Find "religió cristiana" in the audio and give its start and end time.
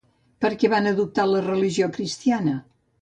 1.49-2.57